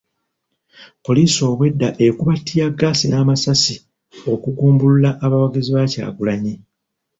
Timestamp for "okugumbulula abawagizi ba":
4.33-5.83